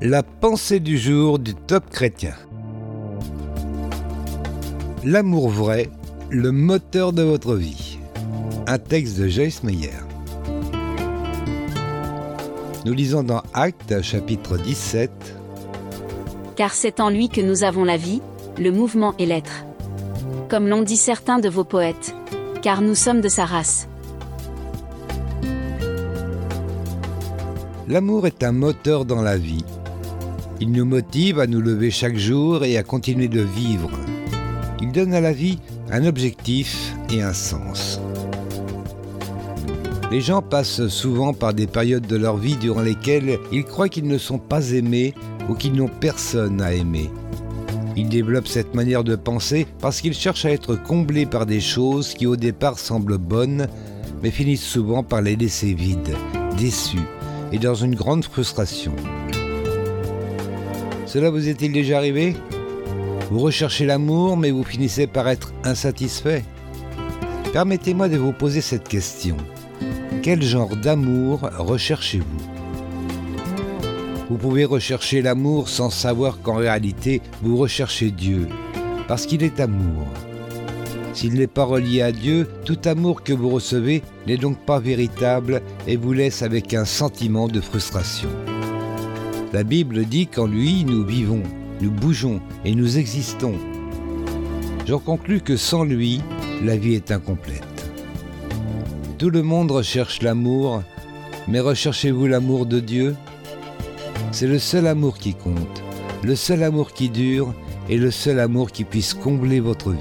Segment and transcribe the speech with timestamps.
[0.00, 2.34] La pensée du jour du top chrétien.
[5.02, 5.90] L'amour vrai,
[6.30, 7.98] le moteur de votre vie.
[8.68, 9.90] Un texte de Joyce Meyer.
[12.86, 15.10] Nous lisons dans Actes chapitre 17.
[16.54, 18.22] Car c'est en lui que nous avons la vie,
[18.56, 19.64] le mouvement et l'être.
[20.48, 22.14] Comme l'ont dit certains de vos poètes.
[22.62, 23.88] Car nous sommes de sa race.
[27.88, 29.64] L'amour est un moteur dans la vie.
[30.60, 33.90] Il nous motive à nous lever chaque jour et à continuer de vivre.
[34.82, 38.00] Il donne à la vie un objectif et un sens.
[40.10, 44.08] Les gens passent souvent par des périodes de leur vie durant lesquelles ils croient qu'ils
[44.08, 45.14] ne sont pas aimés
[45.48, 47.08] ou qu'ils n'ont personne à aimer.
[47.96, 52.14] Ils développent cette manière de penser parce qu'ils cherchent à être comblés par des choses
[52.14, 53.68] qui au départ semblent bonnes,
[54.24, 56.16] mais finissent souvent par les laisser vides,
[56.56, 56.98] déçus
[57.52, 58.94] et dans une grande frustration.
[61.08, 62.36] Cela vous est-il déjà arrivé
[63.30, 66.44] Vous recherchez l'amour mais vous finissez par être insatisfait
[67.54, 69.38] Permettez-moi de vous poser cette question.
[70.22, 72.26] Quel genre d'amour recherchez-vous
[74.28, 78.46] Vous pouvez rechercher l'amour sans savoir qu'en réalité vous recherchez Dieu,
[79.08, 80.06] parce qu'il est amour.
[81.14, 85.62] S'il n'est pas relié à Dieu, tout amour que vous recevez n'est donc pas véritable
[85.86, 88.28] et vous laisse avec un sentiment de frustration.
[89.54, 91.42] La Bible dit qu'en lui nous vivons,
[91.80, 93.54] nous bougeons et nous existons.
[94.86, 96.20] J'en conclus que sans lui,
[96.62, 97.62] la vie est incomplète.
[99.16, 100.82] Tout le monde recherche l'amour,
[101.46, 103.16] mais recherchez-vous l'amour de Dieu?
[104.32, 105.82] C'est le seul amour qui compte,
[106.22, 107.54] le seul amour qui dure
[107.88, 109.98] et le seul amour qui puisse combler votre vie.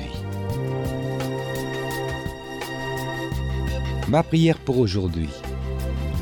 [4.10, 5.30] Ma prière pour aujourd'hui.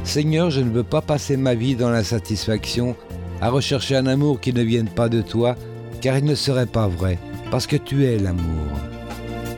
[0.03, 2.95] Seigneur, je ne veux pas passer ma vie dans l'insatisfaction,
[3.41, 5.55] à rechercher un amour qui ne vienne pas de toi,
[6.01, 7.19] car il ne serait pas vrai,
[7.51, 8.67] parce que tu es l'amour.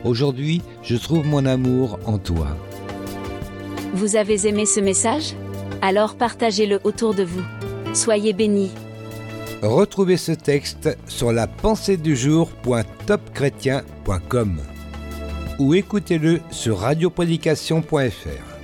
[0.04, 2.48] Aujourd'hui, je trouve mon amour en toi.
[3.94, 5.34] Vous avez aimé ce message?
[5.82, 7.42] Alors partagez-le autour de vous.
[7.94, 8.70] Soyez bénis.
[9.62, 14.58] Retrouvez ce texte sur la pensée du jour.topchrétien.com
[15.58, 18.57] ou écoutez-le sur radioprédication.fr.